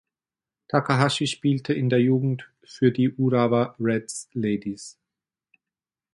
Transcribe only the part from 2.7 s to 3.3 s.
die